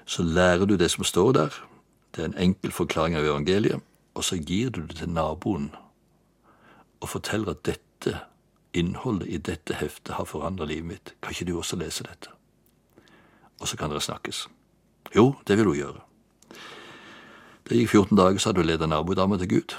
[0.05, 1.57] så lærer du det som står der.
[2.13, 3.81] Det er en enkel forklaring av evangeliet.
[4.17, 5.71] og så gir du det til naboen
[7.01, 8.21] og forteller at dette
[8.77, 11.15] innholdet i dette heftet har forandra livet mitt.
[11.23, 12.33] Kan ikke du også lese dette?
[13.61, 14.47] Og så kan dere snakkes.
[15.17, 16.01] Jo, det vil hun gjøre.
[17.69, 19.77] Det gikk 14 dager, så hadde hun ledet nabodama til Gud.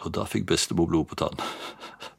[0.00, 1.42] Og da fikk bestemor blod på tann.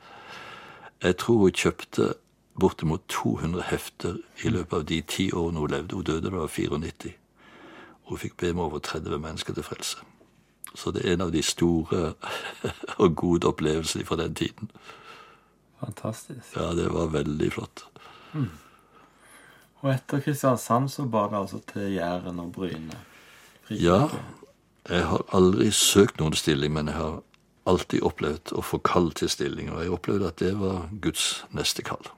[1.04, 2.14] Jeg tror hun kjøpte
[2.60, 5.96] bortimot 200 hefter i løpet av de ti årene hun levde.
[5.96, 7.14] Hun døde da hun var 94.
[8.12, 9.98] Hun fikk be med over 30 mennesker til frelse.
[10.76, 12.14] Så det er en av de store
[13.04, 14.72] og gode opplevelsene fra den tiden.
[15.82, 16.54] Fantastisk.
[16.56, 17.86] Ja, det var veldig flott.
[19.82, 23.00] Og etter Kristiansand så bar det altså til Jæren og Bryne.
[23.70, 24.06] Ja,
[24.90, 27.22] jeg har aldri søkt noen stilling, men jeg har
[27.70, 31.86] alltid opplevd å få kall til stilling, og jeg opplevde at det var Guds neste
[31.86, 32.12] kall.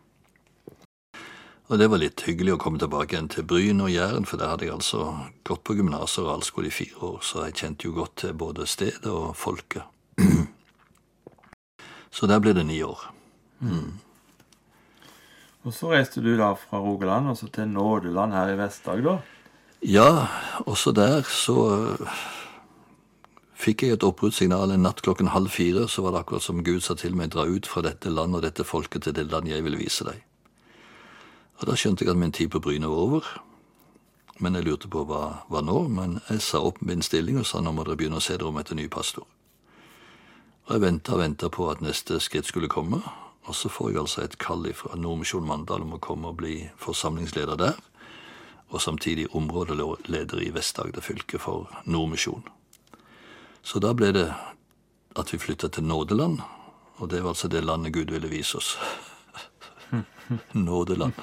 [1.71, 4.51] Og det var litt hyggelig å komme tilbake igjen til Bryn og Jæren, for der
[4.51, 5.07] hadde jeg altså
[5.47, 8.67] gått på gymnas og realskole i fire år, så jeg kjente jo godt til både
[8.67, 9.87] stedet og folket.
[12.13, 13.07] Så der ble det ni år.
[15.63, 19.21] Og så reiste du da fra Rogaland og så til Nådeland her i Vest-Agder.
[19.83, 20.27] Ja,
[20.67, 21.55] også der så
[23.63, 25.87] fikk jeg et oppbruddssignal en natt klokken halv fire.
[25.87, 28.45] Så var det akkurat som Gud sa til meg, dra ut fra dette landet og
[28.47, 30.19] dette folket til det land jeg vil vise deg.
[31.59, 33.27] Og da skjønte jeg at min tid på Bryne var over.
[34.39, 35.87] Men jeg lurte på hva, hva nå.
[35.87, 38.49] Men jeg sa opp min stilling og sa nå må dere begynne å se dere
[38.51, 39.27] om etter ny pastor.
[40.67, 42.99] Og jeg venta og venta på at neste skritt skulle komme.
[43.45, 46.69] Og så får jeg altså et kall fra Nordmisjon Mandal om å komme og bli
[46.79, 47.79] forsamlingsleder der.
[48.71, 52.45] Og samtidig områdeleder i Vest-Agder fylke for Nordmisjon.
[53.63, 54.29] Så da ble det
[55.19, 56.41] at vi flytta til Nådeland.
[56.97, 58.77] Og det var altså det landet Gud ville vise oss.
[60.53, 61.13] Nådeland.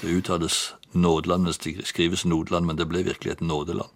[0.00, 3.90] Det uttales Nådeland, mens det skrives Nordland, men det ble virkelig et nådeland.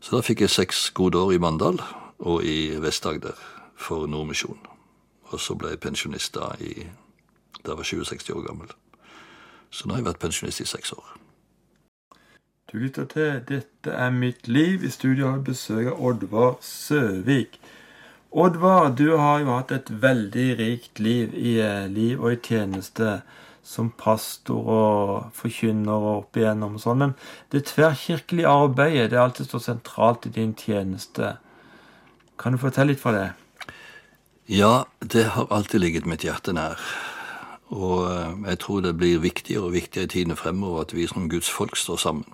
[0.00, 1.80] Så da fikk jeg seks gode år i Mandal
[2.18, 3.38] og i Vest-Agder
[3.76, 4.58] for Nordmisjon.
[5.32, 6.88] Og så ble jeg pensjonist da jeg
[7.64, 8.72] var 67 år gammel.
[9.70, 11.14] Så nå har jeg vært pensjonist i seks år.
[12.72, 14.84] Du lytter til 'Dette er mitt liv'.
[14.84, 17.60] I studio har vi besøk av Oddvar Søvik.
[18.32, 23.22] Oddvar, du har jo hatt et veldig rikt liv i eh, liv og i tjeneste
[23.62, 27.14] som pastor og forkynner og opp igjennom og sånn, men
[27.54, 31.36] det tverrkirkelige arbeidet det har alltid stått sentralt i din tjeneste.
[32.38, 33.30] Kan du fortelle litt fra det?
[34.48, 36.80] Ja, det har alltid ligget mitt hjerte nær.
[37.72, 41.30] Og eh, jeg tror det blir viktigere og viktigere i tidene fremover at vi som
[41.32, 42.26] Guds folk står sammen.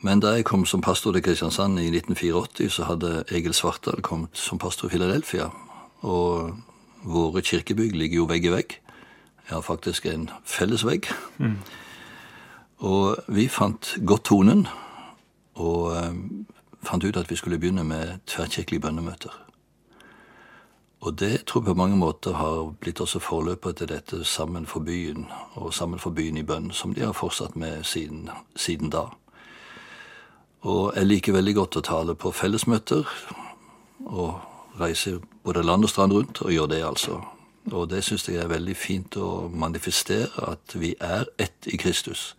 [0.00, 4.32] Men da jeg kom som pastor til Kristiansand i 1984, så hadde Egil Svartdal kommet
[4.32, 5.50] som pastor i Philadelphia.
[6.00, 6.56] Og
[7.04, 8.80] våre kirkebygg ligger jo vegg i vegg.
[9.50, 11.06] Ja, faktisk en felles vegg.
[12.78, 14.66] Og vi fant godt tonen,
[15.54, 16.14] og eh,
[16.82, 19.51] fant ut at vi skulle begynne med tverrkirkelige bønnemøter.
[21.02, 24.80] Og det tror jeg på mange måter har blitt også forløpet til dette Sammen for
[24.80, 29.08] byen, og Sammen for byen i bønn, som de har fortsatt med siden, siden da.
[30.62, 33.02] Og jeg liker veldig godt å tale på fellesmøter,
[34.06, 37.18] og reise både land og strand rundt, og gjøre det, altså.
[37.72, 42.36] Og det syns jeg er veldig fint å manifestere at vi er ett i Kristus,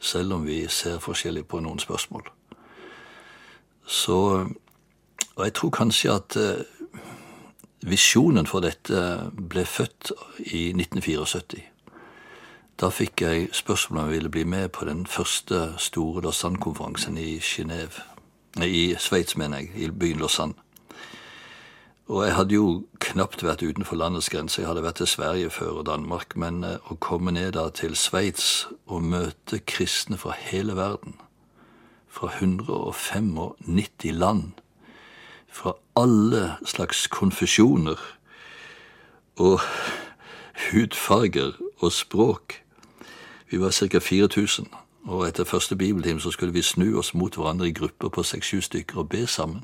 [0.00, 2.26] selv om vi ser forskjellig på noen spørsmål.
[3.86, 4.46] Så
[5.36, 6.62] Og jeg tror kanskje at eh,
[7.84, 9.04] visjonen for dette
[9.36, 10.12] ble født
[10.46, 11.62] i 1974.
[12.80, 17.38] Da fikk jeg spørsmål om jeg ville bli med på den første store Lausanne-konferansen i
[17.38, 18.02] Genève.
[18.58, 20.54] I Sveits, mener jeg, i byen Lausanne.
[22.06, 22.64] Og jeg hadde jo
[23.00, 24.62] knapt vært utenfor landets grenser.
[24.62, 26.34] Jeg hadde vært til Sverige før og Danmark.
[26.36, 31.16] Men eh, å komme ned da til Sveits og møte kristne fra hele verden,
[32.12, 34.60] fra 195 land,
[35.54, 38.00] fra alle slags konfesjoner
[39.36, 39.60] og
[40.70, 42.60] hudfarger og språk
[43.50, 43.98] Vi var ca.
[43.98, 44.66] 4000,
[45.04, 48.60] og etter første bibeltime så skulle vi snu oss mot hverandre i grupper på seks-sju
[48.60, 49.62] stykker og be sammen.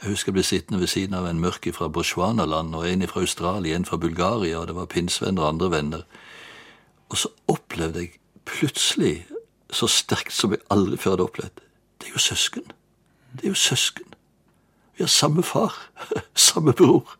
[0.00, 3.20] Jeg husker jeg ble sittende ved siden av en mørk fra Botswana-land og en fra
[3.20, 6.02] Australia, en fra Bulgaria, og det var pinnsvenner og andre venner.
[7.08, 9.26] Og så opplevde jeg plutselig,
[9.70, 11.60] så sterkt som jeg aldri før hadde opplevd,
[12.00, 12.72] det er jo søsken.
[13.34, 14.14] Det er jo søsken.
[15.00, 15.74] Har samme far,
[16.34, 17.16] samme bror.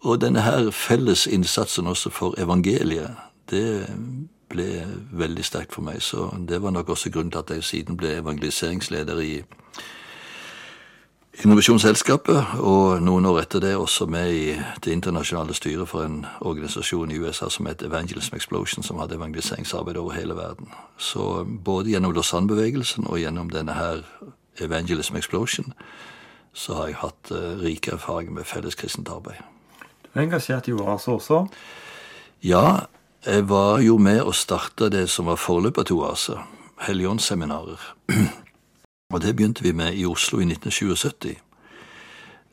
[0.00, 3.10] Og denne her felles innsatsen også for evangeliet,
[3.50, 3.86] det
[4.48, 6.02] ble veldig sterkt for meg.
[6.02, 9.42] Så det var nok også grunnen til at jeg siden ble evangeliseringsleder i
[11.32, 14.50] Innovasjonsselskapet, og noen år etter det også med i
[14.84, 19.96] det internasjonale styret for en organisasjon i USA som het Evangelism Explosion, som hadde evangeliseringsarbeid
[19.96, 20.68] over hele verden.
[20.98, 24.04] Så både gjennom Lausanne-bevegelsen og gjennom denne her
[24.60, 25.72] Evangelism Explosion,
[26.52, 29.40] så har jeg hatt eh, rike erfaringer med felleskristent arbeid.
[30.04, 31.46] Du er engasjert i Oase også?
[32.44, 32.86] Ja,
[33.26, 36.36] jeg var jo med og starta det som var forløpet til Oase,
[36.82, 37.80] Helligåndsseminarer.
[39.12, 41.36] Og det begynte vi med i Oslo i 1977.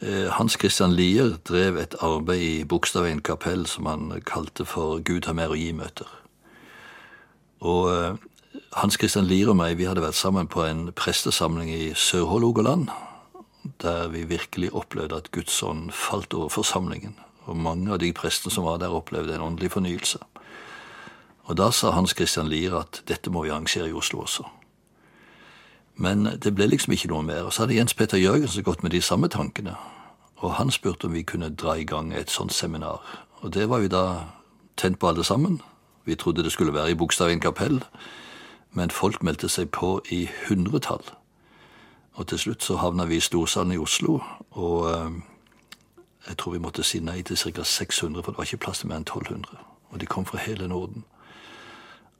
[0.01, 5.27] Eh, Hans Christian Lier drev et arbeid i Bogstadveien kapell som han kalte for Gud
[5.27, 6.07] har mer å gi-møter.
[7.59, 8.15] Og eh,
[8.79, 12.87] Hans Christian Lier og meg vi hadde vært sammen på en prestesamling i Sør-Hålogaland,
[13.81, 17.15] der vi virkelig opplevde at Guds ånd falt over forsamlingen.
[17.45, 20.19] Og mange av de prestene som var der, opplevde en åndelig fornyelse.
[21.49, 24.45] Og da sa Hans Christian Lier at dette må vi arrangere i Oslo også.
[25.95, 27.43] Men det ble liksom ikke noe mer.
[27.43, 29.73] Og så hadde Jens Petter Jørgensen gått med de samme tankene.
[30.39, 33.01] Og han spurte om vi kunne dra i gang et sånt seminar.
[33.41, 34.03] Og det var vi da
[34.77, 35.59] tent på alle sammen.
[36.05, 37.83] Vi trodde det skulle være i Bogstadveien kapell,
[38.71, 41.03] men folk meldte seg på i hundretall.
[42.19, 44.17] Og til slutt så havna vi i Storsand i Oslo,
[44.51, 45.11] og eh,
[46.27, 47.63] jeg tror vi måtte si nei til ca.
[47.63, 49.61] 600, for det var ikke plass til mer enn 1200.
[49.89, 51.05] Og de kom fra hele Norden.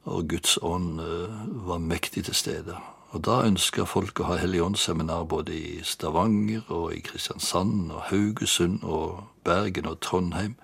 [0.07, 1.35] Og Guds ånd eh,
[1.67, 2.77] var mektig til stede.
[3.11, 8.79] Og da ønska folk å ha Helligåndsseminar både i Stavanger og i Kristiansand og Haugesund
[8.83, 10.55] og Bergen og Trondheim.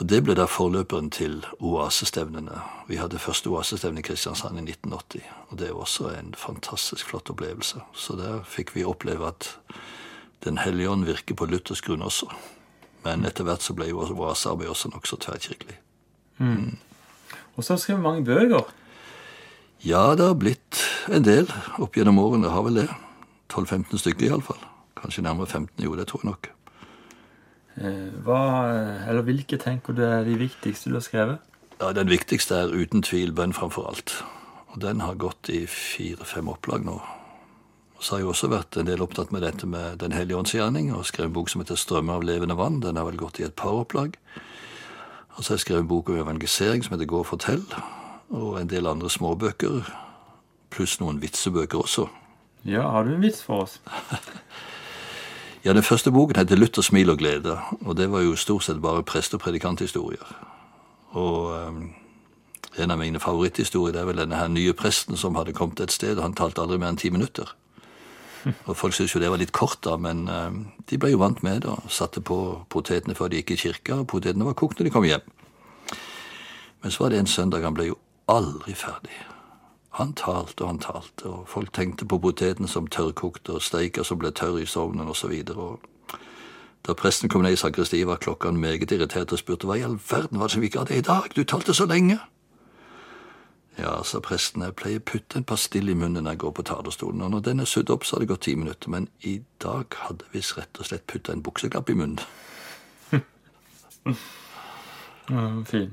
[0.00, 2.62] Og det ble da forløperen til oasestevnene.
[2.88, 5.26] Vi hadde første oasestevne i Kristiansand i 1980.
[5.50, 7.82] Og det var også en fantastisk flott opplevelse.
[7.92, 9.56] Så der fikk vi oppleve at
[10.42, 12.26] Den hellige ånd virker på luthersk grunn også.
[13.04, 15.76] Men etter hvert så ble jo oasearbeid også nokså tverrkirkelig.
[16.38, 16.78] Mm.
[17.54, 18.66] Og så har du skrevet mange bøker.
[19.86, 21.46] Ja, det har blitt en del
[21.78, 22.48] opp gjennom årene.
[22.48, 22.88] Det har vel det.
[23.54, 24.58] 12-15 stykker iallfall.
[24.98, 25.84] Kanskje nærmere 15.
[25.84, 26.50] Jo, det tror jeg nok.
[27.80, 28.42] Eh, Hva,
[29.08, 31.38] eller hvilke tenker du er de viktigste du har skrevet?
[31.80, 34.22] Ja, Den viktigste er uten tvil bønn framfor alt.
[34.72, 37.00] Og den har gått i fire-fem opplag nå.
[37.96, 40.54] Og så har jeg også vært en del opptatt med dette med Den hellige ånds
[40.54, 42.80] gjerning, og skrevet en bok som heter 'Strømmer av levende vann'.
[42.80, 44.16] Den har vel gått i et par opplag.
[45.36, 47.82] Og så har jeg skrevet en bok om evangelisering som heter 'Gå og fortell',
[48.30, 49.84] og en del andre småbøker,
[50.70, 52.08] pluss noen vitsebøker også.
[52.64, 53.80] Ja, har du en vits for oss?
[55.64, 58.82] Ja, Den første boken heter 'Luther, smil og glede', og det var jo stort sett
[58.82, 60.34] bare prest- og predikanthistorier.
[61.10, 61.94] Og um,
[62.78, 65.92] en av mine favoritthistorier det er vel denne her nye presten som hadde kommet et
[65.92, 67.54] sted, og han talte aldri mer enn ti minutter.
[68.66, 71.42] Og Folk syntes jo det var litt kort, da, men um, de ble jo vant
[71.42, 74.78] med det og satte på potetene før de gikk i kirka, og potetene var kokt
[74.78, 75.20] når de kom hjem.
[76.82, 79.31] Men så var det en søndag han ble jo aldri ferdig.
[79.92, 84.18] Han talte og han talte, og folk tenkte på poteten som tørrkokte, og steika som
[84.18, 85.34] ble tørr i sovnen osv.
[86.82, 89.98] Da presten kom ned i sakristiet, var klokkeren meget irritert og spurte hva i all
[90.10, 92.18] verden var det som ikke hadde i dag, du talte så lenge.
[93.78, 97.22] Ja, sa presten, jeg pleier putte en pastill i munnen når jeg går på talerstolen,
[97.22, 99.96] og når den er sydd opp, så har det gått ti minutter, men i dag
[100.08, 102.20] hadde vi rett og slett putta en bukseklapp i munnen.
[105.30, 105.92] Ja, fin.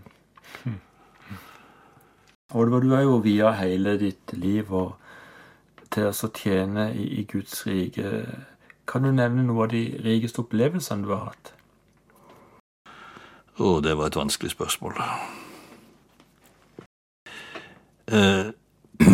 [2.50, 4.72] Og du har jo via hele ditt liv
[5.94, 8.26] til å tjene i, Guds rike.
[8.90, 11.54] Kan du nevne noe av de rikeste opplevelsene du har hatt?
[13.60, 14.98] Å, det var et vanskelig spørsmål.
[18.10, 18.46] Eh,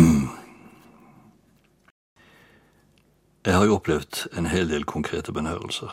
[3.44, 5.92] jeg har jo opplevd en hel del konkrete bønnhørelser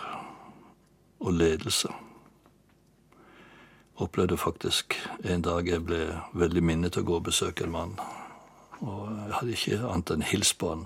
[1.19, 1.91] og ledelse.
[4.03, 6.01] Opplevde faktisk en dag jeg ble
[6.35, 7.93] veldig minnet til å gå og besøke en mann.
[8.83, 10.81] Og jeg hadde ikke annet enn hils på han,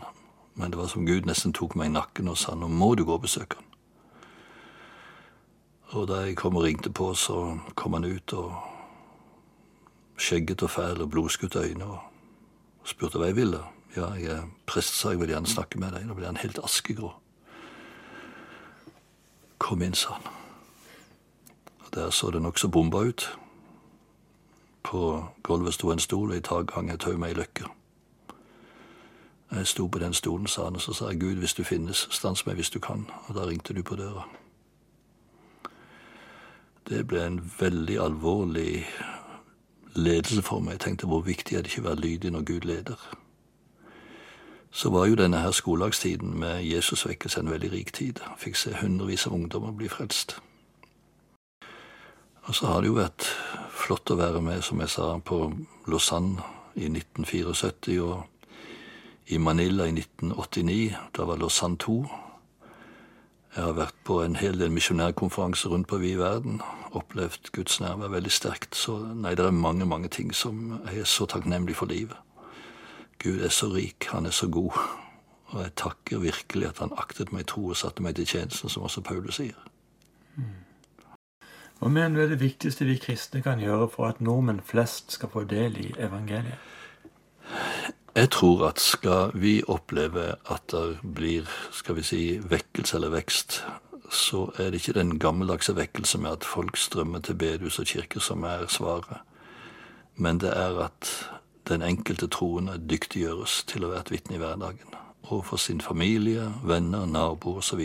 [0.53, 3.07] men det var som Gud nesten tok meg i nakken og sa nå må du
[3.07, 3.65] gå og besøke han.
[5.97, 8.53] Og da jeg kom og ringte på, så kom han ut og
[10.21, 13.63] skjegget og fæl og blodskutte øyne og spurte hva jeg ville.
[13.95, 16.05] Ja, jeg er prest, sa jeg, vil gjerne snakke med deg.
[16.05, 17.15] Da ble han helt askegrå.
[19.63, 20.36] Kom inn, sa han.
[21.97, 23.37] Der så det nokså bomba ut.
[24.83, 27.65] På gulvet sto en stol, og i taket hang et tau med ei løkke.
[29.51, 32.07] Jeg sto på den stolen, sa han, og så sa jeg, Gud, hvis du finnes,
[32.11, 33.09] stans meg hvis du kan.
[33.27, 34.27] Og da ringte du på døra.
[36.89, 38.85] Det ble en veldig alvorlig
[39.95, 40.71] ledelse for meg.
[40.71, 43.07] Jeg tenkte hvor viktig er det ikke å være lydig når Gud leder.
[44.71, 48.21] Så var jo denne her skolelagstiden med Jesusvekkelse en veldig rik tid.
[48.21, 50.37] Jeg fikk se hundrevis av ungdommer bli frelst.
[52.47, 53.25] Og så har det jo vært
[53.75, 55.41] flott å være med, som jeg sa, på
[55.91, 56.43] Lausanne
[56.79, 58.23] i 1974 og
[59.27, 60.95] i Manila i 1989.
[61.17, 61.97] Da var Lausanne 2.
[63.57, 66.61] Jeg har vært på en hel del misjonærkonferanser rundt på vid verden.
[66.95, 68.79] Opplevd Guds nærvær veldig sterkt.
[68.79, 72.15] Så nei, det er mange, mange ting som jeg er så takknemlig for livet.
[73.19, 74.77] Gud er så rik, han er så god.
[75.51, 78.69] Og jeg takker virkelig at han aktet meg i tro og satte meg til tjenesten,
[78.71, 79.57] som også Paulus sier.
[81.79, 85.29] Hva mener du er det viktigste vi kristne kan gjøre for at nordmenn flest skal
[85.29, 86.57] få del i evangeliet?
[88.17, 93.59] Jeg tror at skal vi oppleve at det blir skal vi si, vekkelse eller vekst,
[94.09, 98.19] så er det ikke den gammeldagse vekkelse med at folk strømmer til bedehus og kirker
[98.19, 99.21] som er svaret,
[100.15, 101.11] men det er at
[101.69, 104.97] den enkelte troende dyktiggjøres til å være et vitne i hverdagen.
[105.27, 107.83] Overfor sin familie, venner, naboer osv.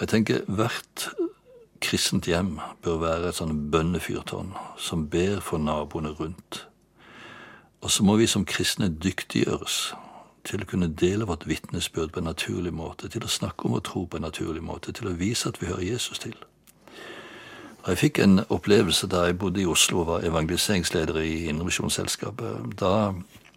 [0.00, 1.08] Jeg tenker hvert
[1.80, 6.64] kristent hjem bør være et sånn bønnefyrtårn som ber for naboene rundt.
[7.82, 9.78] Og så må vi som kristne dyktiggjøres
[10.48, 13.84] til å kunne dele vårt vitnesbyrd på en naturlig måte, til å snakke om vår
[13.86, 16.36] tro på en naturlig måte, til å vise at vi hører Jesus til.
[17.86, 22.74] Jeg fikk en opplevelse da jeg bodde i Oslo og var evangeliseringsleder i Indremisjonsselskapet.
[22.80, 23.12] Da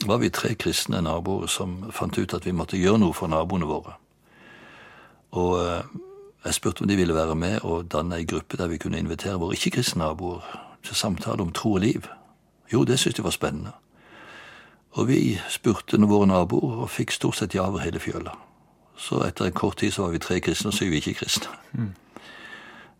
[0.07, 3.67] var vi tre kristne naboer som fant ut at vi måtte gjøre noe for naboene
[3.67, 3.97] våre.
[5.35, 5.91] Og eh,
[6.45, 9.39] jeg spurte om de ville være med og danne ei gruppe der vi kunne invitere
[9.39, 10.41] våre ikke-kristne naboer
[10.83, 12.07] til samtale om tro og liv.
[12.73, 13.71] Jo, det syntes de var spennende.
[14.91, 18.33] Og vi spurte våre naboer og fikk stort sett ja over hele fjøla.
[18.97, 21.49] Så etter en kort tid så var vi tre kristne og syv ikke-kristne.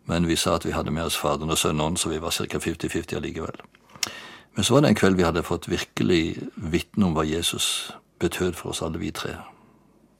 [0.06, 2.58] Men vi sa at vi hadde med oss Faderen og Sønnen, så vi var ca.
[2.58, 3.60] 50-50 allikevel.
[4.54, 8.52] Men så var det en kveld vi hadde fått virkelig vitne om hva Jesus betød
[8.52, 9.36] for oss alle vi tre.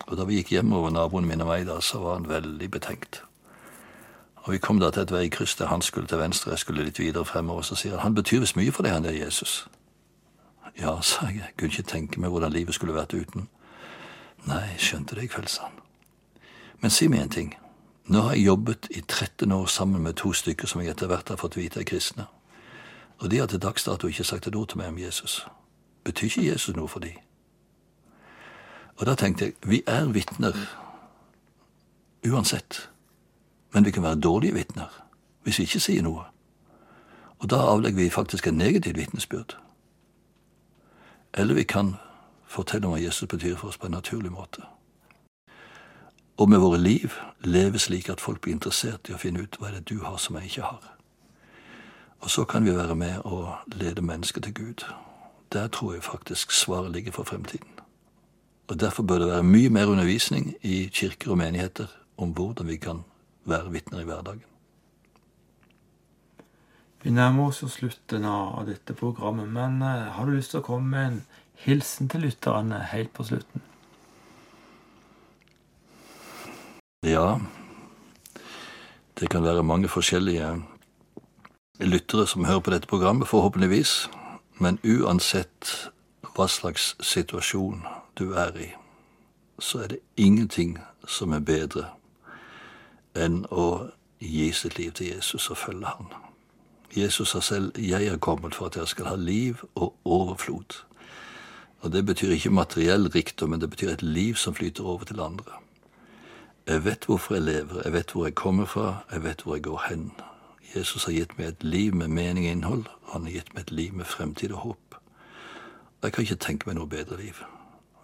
[0.06, 3.22] Og da vi gikk hjemover, naboen min og meg, da, så var han veldig betenkt.
[4.42, 6.98] Og vi kom da til et veikryss der han skulle til venstre, jeg skulle litt
[6.98, 9.68] videre fremover, så sier han han betyr visst mye for deg, han der Jesus.
[10.80, 13.48] Ja, sa jeg, kunne ikke tenke meg hvordan livet skulle vært uten.
[14.48, 15.78] Nei, skjønte det i kveld, sa han.
[16.82, 17.52] Men si meg en ting.
[18.10, 21.28] Nå har jeg jobbet i 13 år sammen med to stykker som jeg etter hvert
[21.30, 22.26] har fått vite er kristne.
[23.22, 25.44] Og de har til dags dato ikke sagt et ord til meg om Jesus.
[26.04, 27.12] Betyr ikke Jesus noe for de?
[28.96, 30.56] Og da tenkte jeg, vi er vitner
[32.26, 32.90] uansett.
[33.72, 35.02] Men vi kan være dårlige vitner
[35.42, 36.22] hvis vi ikke sier noe.
[37.42, 39.56] Og da avlegger vi faktisk en negativ vitnesbyrd.
[41.34, 41.96] Eller vi kan
[42.46, 44.62] fortelle om hva Jesus betyr for oss på en naturlig måte.
[46.36, 47.10] Og med våre liv
[47.44, 50.16] leve slik at folk blir interessert i å finne ut hva er det du har
[50.16, 50.88] som jeg ikke har.
[52.22, 54.86] Og så kan vi være med og lede mennesker til Gud.
[55.52, 57.71] Der tror jeg faktisk svaret ligger for fremtiden.
[58.68, 62.76] Og Derfor bør det være mye mer undervisning i kirker og menigheter om hvordan vi
[62.76, 63.02] kan
[63.44, 64.44] være vitner i hverdagen.
[67.02, 70.66] Vi nærmer oss jo slutten av dette programmet, men eh, har du lyst til å
[70.66, 71.20] komme med en
[71.64, 73.64] hilsen til lytterne helt på slutten?
[77.02, 77.40] Ja,
[79.18, 80.62] det kan være mange forskjellige
[81.82, 84.08] lyttere som hører på dette programmet, forhåpentligvis.
[84.62, 85.90] Men uansett
[86.34, 87.82] hva slags situasjon
[88.18, 88.70] du er i,
[89.58, 90.78] så er det ingenting
[91.08, 91.90] som er bedre
[93.14, 96.12] enn å gi sitt liv til Jesus og følge han.
[96.96, 100.84] Jesus sa selv 'Jeg er kommet for at dere skal ha liv og overflod'.
[101.80, 105.20] Og Det betyr ikke materiell rikdom, men det betyr et liv som flyter over til
[105.20, 105.52] andre.
[106.66, 109.62] Jeg vet hvorfor jeg lever, jeg vet hvor jeg kommer fra, jeg vet hvor jeg
[109.62, 110.12] går hen.
[110.76, 113.70] Jesus har gitt meg et liv med mening og innhold, han har gitt meg et
[113.70, 114.91] liv med fremtid og håp.
[116.02, 117.38] Jeg kan ikke tenke meg noe bedre liv.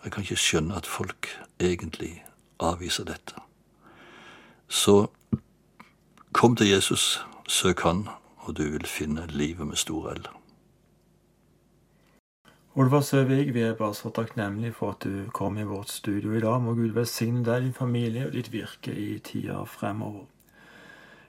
[0.04, 1.28] Jeg kan ikke skjønne at folk
[1.60, 2.24] egentlig
[2.62, 3.34] avviser dette.
[4.68, 5.08] Så
[6.32, 10.28] kom til Jesus, søk Han, og du vil finne livet med stor L.
[12.78, 16.40] Olvar Søvik, vi er bare så takknemlige for at du kom i vårt studio i
[16.40, 16.62] dag.
[16.62, 20.28] Må Gud velsigne deg, din familie og ditt virke i tida fremover.